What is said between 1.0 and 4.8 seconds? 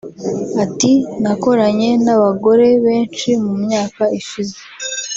“Nakoranye n’abagore benshi mu myaka ishize